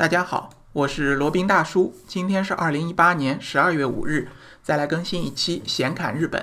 [0.00, 1.94] 大家好，我是罗宾大叔。
[2.06, 4.28] 今天是二零一八年十二月五日，
[4.62, 6.42] 再来更新一期闲侃日本。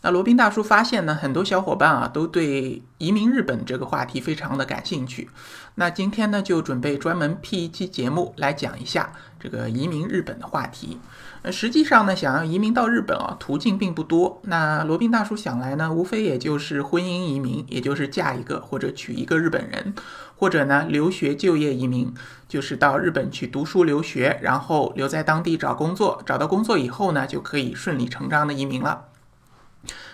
[0.00, 5.28] 那罗宾大叔发现呢，很多小伙伴啊都对移民日本这个话题非常的感兴趣。
[5.74, 10.98] 那今天呢，就准备专门辟一期节目来讲一下这个移民日本的话题。
[11.42, 14.40] 呃，实际上呢，想要移民到日本啊，途径并不多。
[14.44, 19.94] 那罗宾大叔想来呢，无非也就是婚姻移民，也就是嫁一个或者娶一个日本人，
[20.36, 22.12] 或者呢留学就业移民，
[22.48, 29.04] 就是到日本去读书留学，然后留在当地找工作，找到工作以后呢，就可以顺理成章的移民了。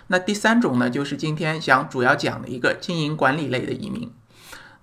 [0.08, 4.12] 那第三种呢，就是今天想主要讲的一个经营管理类的移民。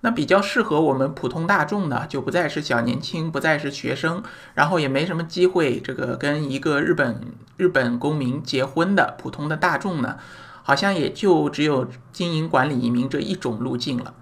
[0.04, 4.20] 那比较适合我们普通大众的，就不再是小年轻，不再是学生，
[4.54, 7.20] 然后也没什么机会这个跟一个日本
[7.56, 10.16] 日本公民结婚的普通的大众呢，
[10.64, 14.12] 好像也就只有经营管理移民这一种路径了。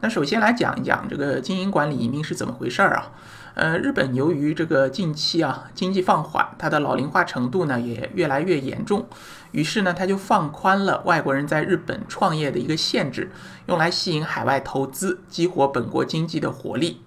[0.00, 3.10] 那首先来讲一讲这个经营管理移民是怎么回事儿啊？
[3.56, 9.06] 呃，日本由于这个近期啊经济放缓，它的老龄化程度呢也越来越严重，
[9.50, 13.30] 于是呢，它就放宽了外国人在日本创业的一个限制，
[13.64, 17.00] 用来吸引海外投资，激活本国经济的活力。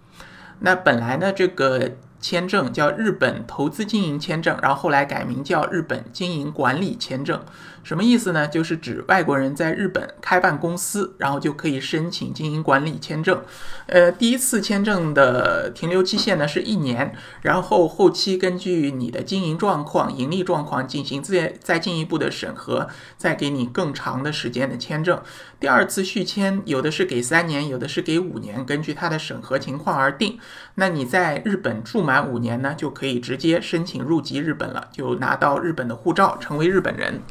[0.62, 7.40] 那本来呢，这个签证叫日本投资经营签证，然后后来改名叫日本经营管理签证。
[7.84, 8.48] 什么意思呢？
[8.48, 13.42] 就是指外国人在日本开办公司，然后就可以申请经营管理签证。
[13.88, 25.22] 呃，第一次签证的停留期限呢是一年，然后后期根据你的经营状况、盈利状况进行再再进一步的审核，再给你更长的时间的签证。
[25.60, 30.40] 第二次续签有的是给三年，有的是给五年，根据它的审核情况而定。
[30.76, 37.22] 那你在日本住满五年呢，就可以直接申请入籍日本了，就拿到日本的护照，成为日本人。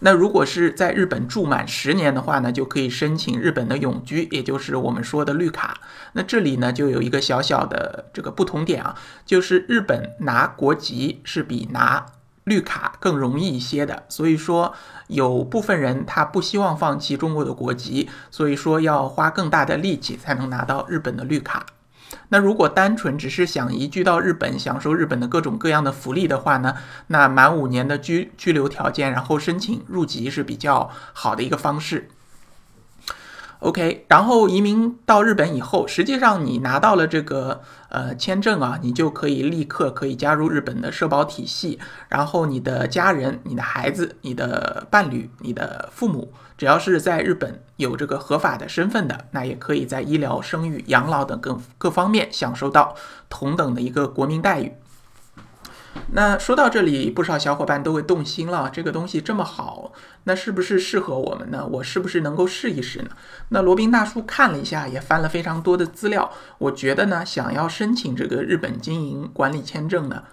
[0.00, 5.78] 那如果是在日本住满十年的话呢，就可以申请日本的永居，也就是我们说的绿卡。
[6.12, 12.04] 那这里呢，就有一个小小的这个不同点啊，就是日本拿国籍是比拿
[12.44, 14.04] 绿卡更容易一些的。
[14.08, 14.74] 所以说，
[15.06, 21.64] 有部分人他不希望放弃中国的国籍，所以说要花更大的力气才能拿到日本的绿卡。
[22.34, 26.74] 那如果单纯只是想移居到日本，享受日本的各种各样的福利的话呢？
[27.06, 32.08] 那满五年的居居留条件，然后申请入籍是比较好的一个方式。
[33.60, 41.78] OK，然后移民到日本以后，实际上你拿到了这个呃签证啊，你就可以立刻可以加入日本的社保体系，
[42.08, 52.94] 然后你的家人、你的孩子、你的伴侣、你的父母，只要是在日本有这个合法的身份的，那也可以在医疗、生育、养老等各各方面享受到
[53.30, 54.74] 同等的一个国民待遇。
[56.12, 58.70] 那说到这里，不少小伙伴都会动心了。
[58.70, 59.92] 这个东西这么好，
[60.24, 61.66] 那是不是适合我们呢？
[61.66, 63.10] 我是不是能够试一试呢？
[63.48, 66.30] 那罗宾大叔看了一下，也翻了非常多的资料。
[66.58, 70.24] 我觉得呢，想要申请这个日本经营管理签证呢，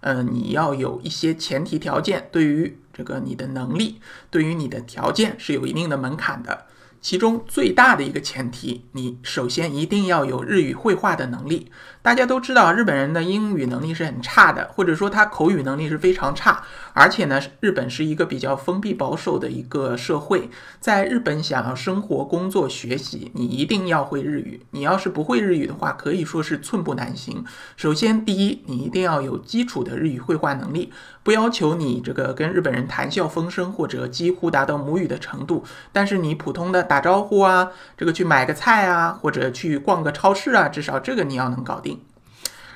[0.00, 4.00] 呃，你要有一些前提条件，对于这个你的能力，
[4.30, 6.66] 对于你的条件是有一定的门槛的。
[7.00, 11.70] 其中最大的一个前提，你首先一定要有日语绘画的能力。
[12.02, 16.62] 大家都知道，日本人的英语能力是很差的，或者说他口语能力是非常差。
[16.92, 24.60] 而且呢，日本是一个比较封闭保守的一个社会，在日本想要生活、工作、学习，你一定要会日语。
[24.70, 27.44] 你要是不会日语的话，可以说是寸步难行。
[27.76, 42.00] 首先，第一，你一定要有基础的日语绘画能力，不要求你这个跟日本人谈笑风生或者几乎达到母语的程度，但是你普通的打招呼啊，这个去买个菜啊，或者去逛个超市啊，至少这个你要能搞定。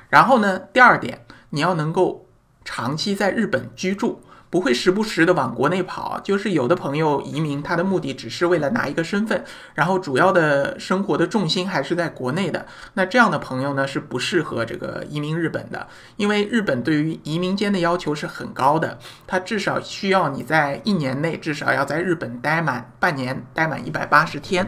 [0.09, 2.23] 然后呢，第二点，你要能够。
[2.67, 4.23] 长期在日本居住，
[4.55, 6.17] 不会时不时的往国内跑。
[6.23, 9.43] 就是有的朋友移民，他的目的只是为了拿一个身份，
[9.73, 12.65] 然后主要的生活的重心还是在国内的。
[12.93, 15.85] 那这样的朋友呢，是不适合这个移民日本的，
[16.15, 24.65] 因为日本对于移民间的要求是很高的，他至少需要你在一年内至少要在日本待满半年，待满一百八十天。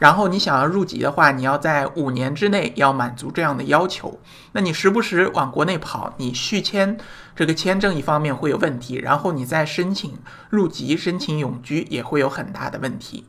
[0.00, 4.18] 然后你想要入籍的话，你要在五年之内要满足这样的要求。
[4.52, 6.96] 那你时不时往国内跑，你续签
[7.36, 10.14] 这个签证一方面会有问题，然后你再申请
[10.48, 13.26] 入籍、申请永居也会有很大的问题。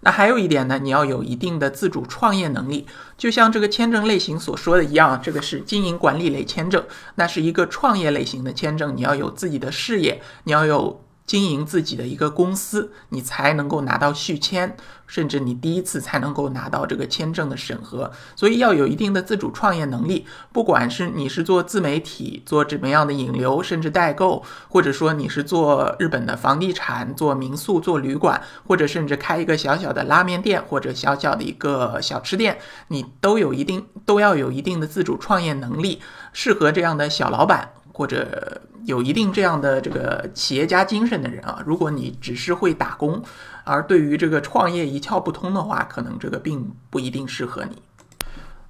[0.00, 2.86] 那还有一点呢，你要有一定的自主创业能力，
[3.16, 11.00] 就像这个签证类型所说的一样，这个是经营管理类签证，那是一个创业类型的签证，你要有自己的事业，你要有。
[11.26, 14.76] 经营自己的一个公司，你才能够拿到续签，
[15.06, 18.12] 甚至你第一次才能够拿到这个签证的审核。
[18.36, 20.24] 所以要有一定的自主创业能力。
[20.52, 32.58] 不管是你是做自媒体、做怎么样的引流，甚至代购，或者说你是做日本的房地产、做民宿、做旅馆，或者甚至开一个小小的拉面店或者小小的一个小吃店，
[32.88, 36.00] 你都有一定都要有一定的自主创业能力，
[36.32, 37.72] 适合这样的小老板。
[37.96, 43.22] 或者有一定这样的这个企业家精神的人啊，如果你只是会打工，
[43.64, 47.80] 而对于这个创业一窍不通的话，可能这个并不一定适合你。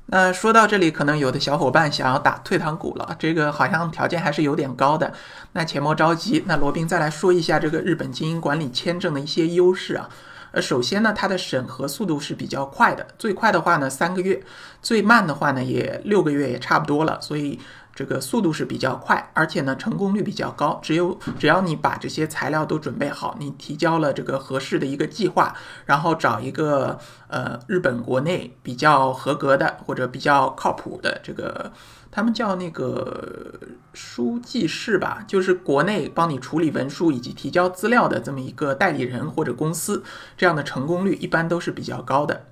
[0.07, 5.13] 那说到这里，可能有的小伙伴想要打退堂鼓了，这个好像条件还是有点高的。
[5.55, 10.09] 那且莫着急，那罗宾再来说一下这个日本经营管理签证的一些优势啊。
[10.53, 14.41] 呃，首先呢，它的审核速度是比较快的，最快的话呢三个月，
[14.81, 17.59] 最慢的话呢也六个月也差不多了，所以。
[17.97, 20.79] 这个速度是比较快，而且呢成功率比较高。
[20.83, 25.57] 只有只要你把这些材料都准备好，你提交了这个合适的一个计划，
[25.87, 26.99] 然后找一个
[27.29, 31.73] 呃日本国内比较合格的或者比较靠谱的这个，
[32.11, 33.55] 他们叫那个
[33.95, 40.05] 书记室吧，就是国内帮你处理文书以及提交资料的这么一个代理人或者公司，
[40.37, 42.45] 这样的成功率一般都是比较高的。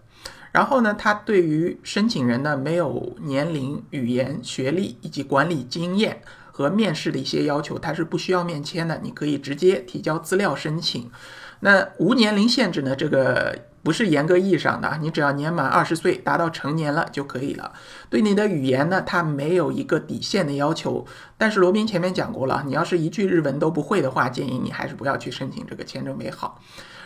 [0.54, 6.22] 然后呢，他对于申请人呢没有年龄、语言、学历以及管理经验
[6.52, 11.10] 和面试的一些要求，他是不需要面签的，你可以直接提交资料申请。
[11.58, 17.72] 那无年龄限制呢，这个不是严格意义上的，你只要年满二十岁，达到成年了就可以了。
[18.08, 21.04] 对你的语言呢，他没有一个底线的要求。
[21.36, 26.60] 但是罗宾前面讲过了，你要是一句日文都不会的话，建议你还是不要去申请这个签证为好。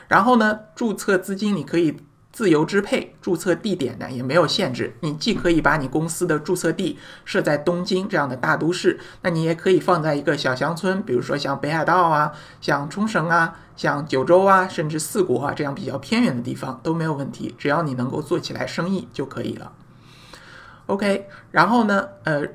[0.06, 1.96] 然后呢，注册资金你可以。
[2.30, 19.72] 自由支配注册地点呢也没有限制，你既可以把你公司的注册地设在东京这样的大都市，那你也可以放在一个小乡村，比如说像北海道啊、像冲绳啊、像九州啊，甚至四国啊这样比较偏远的地方都没有问题，只要你能够做起来生意就可以了。
[20.86, 22.46] OK，然后呢，呃。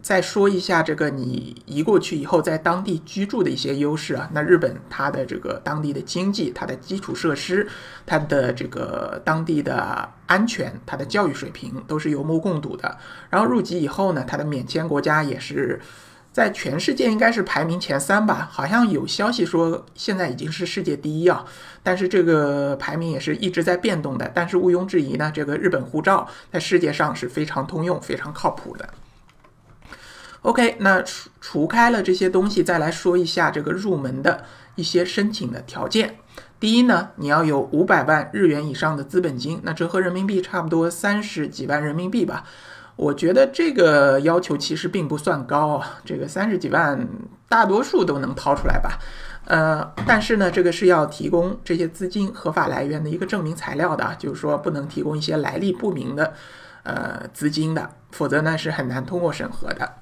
[0.00, 7.68] 再说一下这个你移过去以后在当地居住的一些优势啊，那日本它的这个当地的经济、它的基础设施、
[8.06, 12.96] 它的这个当地的安全、它的教育水平都是有目共睹的。
[13.28, 15.78] 然后入籍以后呢，它的免签国家也是
[16.32, 21.44] 在全世界应该是排名前三吧，好像有消息说现在已经是世界第一啊。
[21.82, 24.30] 但是这个排名也是一直在变动的。
[24.32, 28.88] 但是毋庸置疑呢，这个日本护照在世界上是非常通用、非常靠谱的。
[30.42, 34.44] OK，那除除开了这些东西，再来说一下这个入门的
[34.76, 36.18] 一些申请的条件。
[36.60, 42.44] 第一呢，你要有五百万日元以上的资本金，那折合人民币差不多三十几万人民币吧。
[42.96, 47.08] 我觉得这个要求其实并不算高啊，这个三十几万
[47.48, 48.98] 大多数都能掏出来吧。
[49.44, 56.34] 呃，但是呢，这个是要提供这些资金合法来源的一个证明材料的，就是说不能提供一些来历不明的
[56.82, 59.92] 呃资金的，否则呢是很难通过审核的。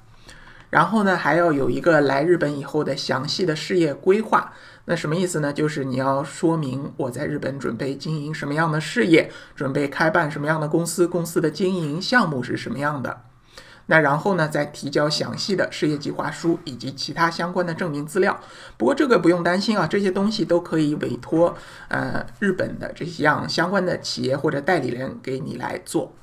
[0.69, 4.53] 然后呢，还要有一个来日本以后的详细的事业规划。
[4.85, 5.51] 那什么意思呢？
[5.51, 13.21] 就是你要说明我在日本准备经营什么样的事业，准备开办什么样的公司，公司的经营项目是什么样的。
[13.89, 18.37] 那然后呢，再提交详细的事业计划书以及其他相关的证明资料。
[18.77, 21.55] 不过这个不用担心啊，这些东西都可以委托
[21.87, 26.13] 呃日本的这样相关的企业或者代理人给你来做。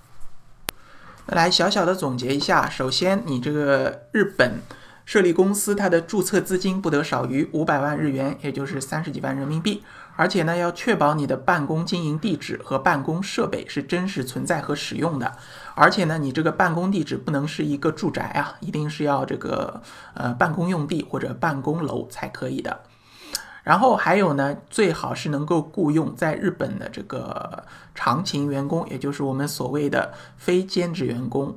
[1.26, 4.60] 来小小的总结一下，首先，你这个日本
[5.06, 9.82] 设立公司，它的注册资金不得少于五百万日元，也就是三十几万人民币。
[10.16, 15.36] 而且呢，要确保你的办公经营地址和办公设备是真实存在和使用的。
[15.74, 19.82] 而且呢，你这个办公地址不能是一个住宅啊，一定是要这个
[20.12, 22.80] 呃办公用地或者办公楼才可以的。
[23.64, 31.56] 然后还有呢，最好是能够雇佣在日本的这个长勤员工，也就是我们所谓的非兼职员工，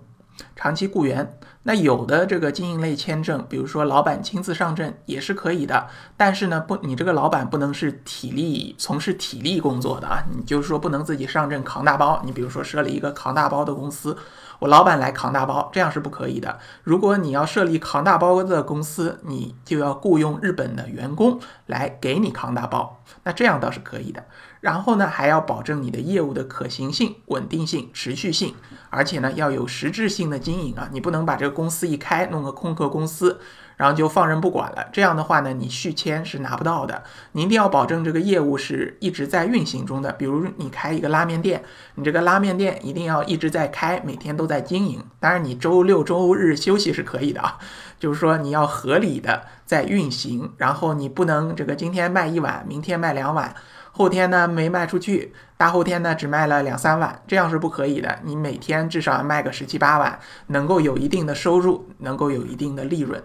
[0.55, 1.37] 长期雇员。
[1.63, 12.21] 那有的这个经营类签证，比如说老板亲自上阵也是可以的，但是呢，不，你这个老板不能是体力从事体力工作的啊，你就是说不能自己上阵扛大包。
[12.23, 14.17] 你比如说设立一个扛大包的公司。
[14.59, 16.59] 我老板来扛大包，这样是不可以的。
[16.83, 24.23] 如果你要设立扛大包的公司，你就要雇佣日本的员工来给你扛大包，那这样倒是可以的。
[24.59, 28.55] 然后呢，还要保证你的业务的可行性、稳定性、持续性，
[28.89, 33.39] 而且呢要有实质性的经营啊，你不能把这个公司一开弄个空壳公司，
[33.75, 34.89] 然后就放任不管了。
[34.91, 37.03] 这样的话呢，你续签是拿不到的。
[37.33, 40.11] 你一定要保证这个业务是一直在运行中的。
[40.13, 41.63] 比如你开一个拉面店，
[41.95, 45.03] 你这个拉面店一定要一直在开，每天都在经营。
[45.19, 47.59] 当然，你周六周日休息是可以的啊，
[47.99, 53.55] 就是说你要合理的在运行，然后你不能这个今天卖一碗，明天卖两碗。
[53.97, 58.19] 后天呢没卖出去，大后天呢只卖了两三万，这样是不可以的。
[58.23, 63.23] 你每天至少要卖个十七八万，能够有一定的收入，能够有一定的利润。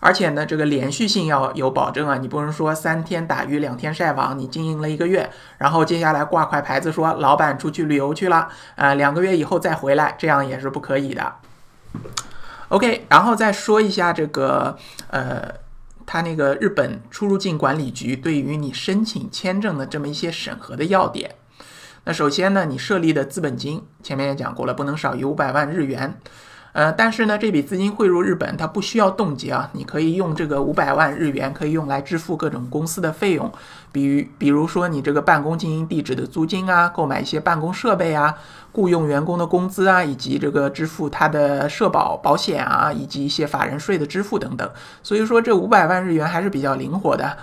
[0.00, 11.34] 而且呢，这个连续性要有保证啊，你不能说三天打鱼两天晒网，你经营了一个月，然后接下来挂块牌子说老板出去旅游去了，啊，两个月以后再回来，这样也是不可以的。
[12.68, 14.76] OK，然后再说一下这个
[15.08, 15.69] 呃。
[16.12, 21.36] 他那个日本出入境管理局对于你申请签证的这么一些审核的要点，
[22.02, 26.18] 那首先呢，你设立的资本金前面也讲过了，不能少于五百万日元。
[26.72, 33.50] 呃，但是呢，这笔资金汇入日本，它不需要冻结啊，你可以用这个五百万日元，可以用来支付各种公司的费用，
[33.90, 38.36] 比如，比如说你这个办公经营地址的租金啊，购买一些办公设备啊，
[38.72, 44.70] 雇佣员工的工资啊，以及这个支付他的社保保险啊，以及一些法人税的支付等等。
[45.02, 47.36] 所以说，这五百万日元还是比较灵活的。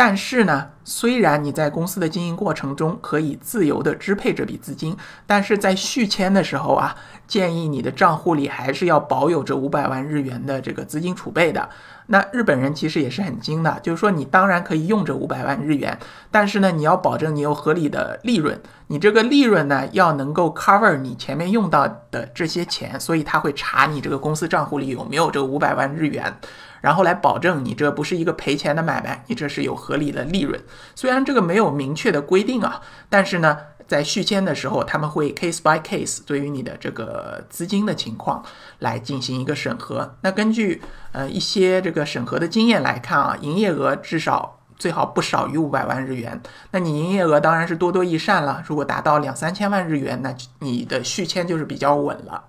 [0.00, 6.96] 但是呢，虽然你在公司的经营过程中可以自由的支配这笔资金，但是在续签的时候啊，
[7.28, 11.68] 建议你的账户里还是要保有这五百万日元的这个资金储备的。
[12.06, 15.98] 那日本人其实也是很精的，就是说你当然可以用这五百万日元，
[16.30, 26.34] 但是呢，你要保证你有合理的利润，你这个利润呢要能够 cover 你前面用到的这些钱，所以他会查你这个公司账户里有没有这五百万日元。
[26.80, 30.60] 然后来保证你这不是一个赔钱的买卖，你这是有合理的利润。
[30.94, 38.44] 虽然这个没有明确的规定啊，但是呢，在续签的时候，他们会 case by case 对于你的这个资金的情况
[38.78, 40.16] 来进行一个审核。
[40.22, 40.80] 那根据
[41.12, 46.40] 呃一些这个审核的经验来看啊，营业额至少最好不少于五百万日元。
[46.70, 52.44] 那你营业额当然是多多益善了，如果达到两三千万日元，那你的续签就是比较稳了。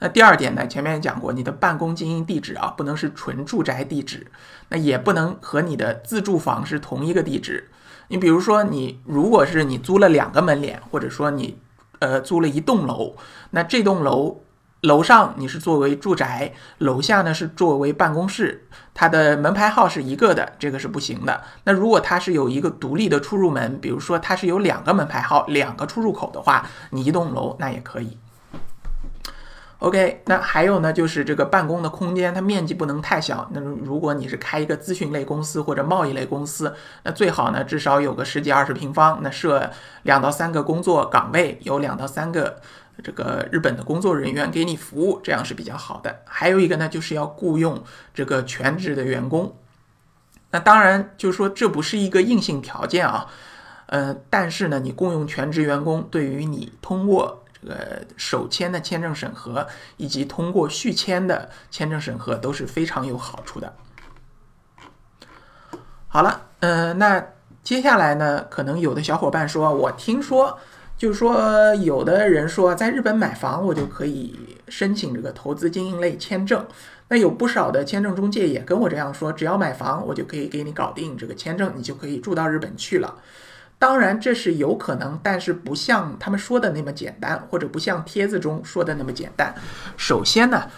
[0.00, 4.28] 那第二点呢，前面也讲过，你的办公经营地址啊，不能是纯住宅地址，
[4.68, 7.68] 那也不能和你的自住房是同一个地址。
[8.08, 11.58] 你比如说，你如果是你租了两个门脸，或者说你
[11.98, 13.16] 呃租了一栋楼，
[13.50, 14.40] 那这栋楼
[14.82, 21.42] 楼上你是作为住宅，楼下呢是作为办公室，它的门牌号是一个的，这个是不行的。
[21.64, 28.16] 那如果它是有一个独立的出入门，比如说它是有两个门牌号、两个出入口的话，你一栋楼那也可以。
[29.80, 33.48] OK，那还有呢，就是这个办公的空间，它面积不能太小。
[33.52, 39.70] 那如果你是开一个咨询类公司或者贸易类公司，那最好呢至少有个十几二十平方，那设
[40.02, 42.60] 两到三个工作岗位，有两到三个
[43.04, 46.22] 这个日本的工作人员给你服务，这样是比较好的。
[46.24, 47.80] 还有一个呢，就是要雇佣
[48.12, 49.54] 这个全职的员工。
[50.50, 53.28] 那当然就是说这不是一个硬性条件啊，
[53.86, 57.44] 呃，但是呢，你雇佣全职员工对于你通过。
[57.60, 63.72] 这个首签的签证审核以及通过续签的签证审核都是非常有好处的。
[66.06, 67.24] 好了，嗯，那
[67.62, 70.58] 接下来呢，可能有的小伙伴说，我听说，
[70.96, 76.66] 就是说有的人说，在日本买房我就可以申请这个投资经营类签证。
[77.10, 83.14] 那有不少的签证中介也跟我这样说，只要买房，我就可以给你搞定这个签证，你就可以住到日本去了。
[83.78, 89.54] 当然这是有可能，但是不像他们说的那么简单，或者不像帖子中说的那么简单。
[89.96, 90.68] 首先呢，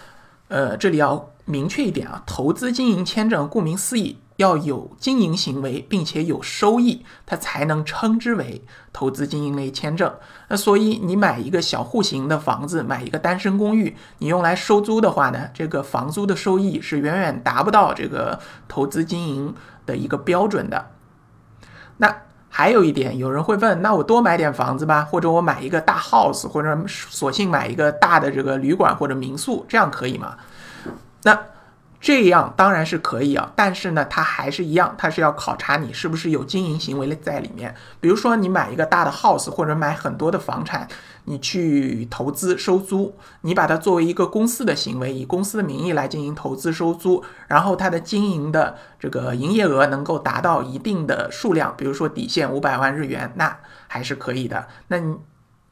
[0.49, 10.13] 呃，这里要明确一点啊，投资经营签证顾名思义要有经营行为，并且有收益，它才能称之为投资经营类签证。
[10.49, 19.55] 那所以你买一个小户型的房子，买一个单身公寓，你用来收租的话呢，这个房租的收益是远远达不到这个投资经营
[19.87, 20.91] 的一个标准的。
[21.97, 22.15] 那。
[22.61, 30.35] 还有一点，有人会问，那我多买点房子吧，或者我买一个大 house，或者索性买一个大的这个旅馆或者民宿，这样可以吗？
[31.23, 31.37] 那。
[32.01, 37.75] 这样当然是可以啊，但是呢，它还是一样，它是要考察你是不是有经营行为在里面。
[37.99, 40.87] 比如说，你买一个大的 house 或者买很多的房产，
[41.25, 53.55] 你去投资收租，你把它作为一个公司的行为，以公司的名义来进行投资收租，然后它的经营的这个营业额能够达到一定的数量，比如说底线五百万日元，那
[53.87, 54.67] 还是可以的。
[54.87, 55.15] 那你。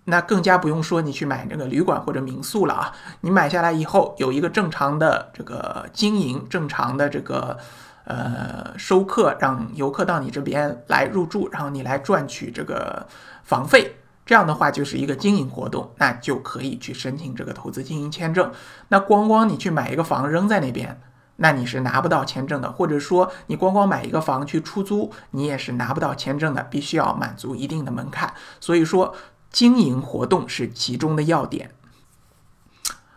[0.10, 2.94] 那更加不用说你去买这个旅馆或者民宿了啊！
[3.22, 7.58] 你买下来以后有一个正常的这个经营，正常的这个
[8.06, 13.08] 呃收客，让游客到你这边来入住，然后你来赚取这个
[13.44, 18.52] 房费，这样的话就是一个经营活动，那就可以去申请这个投资经营签证。
[18.90, 21.00] 那光光你去买一个房扔在那边，
[21.38, 22.72] 那你是拿不到签证的。
[22.72, 28.34] 或者说你光光买一个房去出租，你也是拿不到签证的，必须要满足一定的门槛。
[28.60, 29.16] 所以说，
[29.52, 31.72] 经营活动是其中的要点。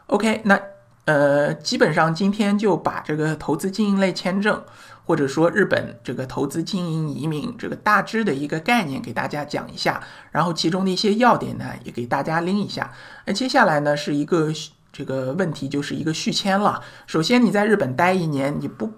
[0.06, 0.60] OK，那。
[1.04, 4.62] 呃，基本上今天就把这个投资经营类签证，
[5.04, 12.92] 或者说日本这个投资经营移民这个大致的一个概念给大家讲一下，然后其中的一些要点呢也给大家拎一下。
[13.26, 14.52] 那接下来呢是一个
[14.92, 16.80] 这个问题，就是一个续签了。
[17.08, 18.92] 首先你在日本待一年，你不。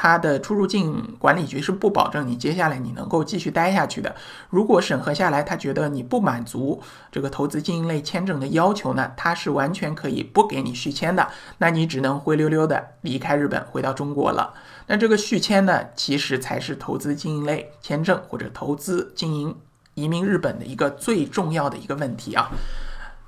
[0.00, 4.14] 它的出入境管理局是不保证你接下来你能够继续待下去的。
[4.48, 11.26] 如果审核下来，他觉得你不满足这个投资经营类签证的要求呢，他是完全可以不给你续签的。
[11.58, 14.54] 那你只能灰溜溜的离开日本，回到中国了。
[14.86, 19.56] 那这个续签呢，其实才是投资经营类签证或者投资经营
[19.94, 22.48] 移民日本的一个最重要的一个问题啊。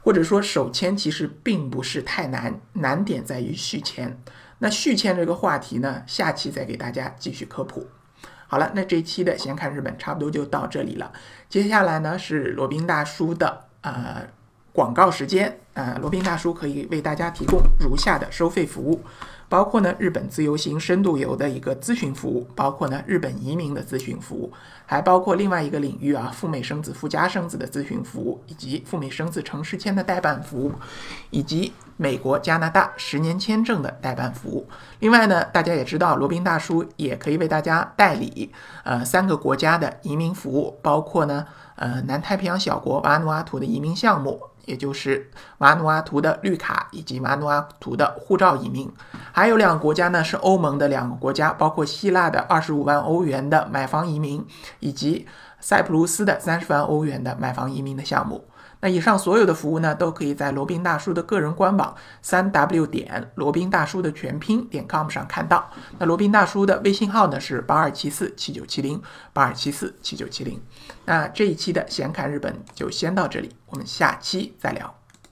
[0.02, 4.16] 或者说首签其实并不是太难，难点在于续签。
[4.60, 7.88] 那续签这个话题呢，下期再给大家继续科普。
[8.46, 11.12] 好了，那这一期的先看日本差不多就到这里了。
[11.48, 14.22] 接下来呢是罗宾大叔的呃
[14.72, 19.02] 广告时间，呃，罗宾大叔可以为大家提供如下的收费服务。
[19.50, 24.52] 包括呢日本自由行深度游的一个咨询服务，包括呢日本移民的咨询服务，
[24.86, 30.72] 还包括另外一个领域啊赴美生子、赴加生子的咨询服务，以及赴美生子城市签的代办服务，
[31.30, 34.66] 以及美国、加拿大十年签证的代办服务。
[35.00, 38.52] 另外呢，大家也知道罗宾大叔也可以为大家代理
[38.84, 41.44] 呃三个国家的移民服务，包括呢
[41.80, 44.40] 呃南太平洋小国瓦努阿图的移民项目。
[44.66, 48.88] 也就是瓦努阿图的绿卡以及瓦努阿图的护照移民，
[49.32, 54.46] 还有两个国家呢是欧盟的两个国家，包括希腊的二十五万欧元的买房移民，
[54.78, 55.26] 以及
[55.58, 58.44] 塞浦路斯的三十万欧元的买房移民的项目。
[58.80, 65.70] 那以上所有的服务呢，都可以在罗宾大叔的个人官网三 w 点罗宾大叔的全拼点 com 上看到。
[65.98, 69.00] 那罗宾大叔的微信号呢是八二七四七九七零
[69.32, 70.60] 八二七四七九七零。
[71.04, 74.99] 那这一期的闲侃日本就先到这里，我们下期再聊。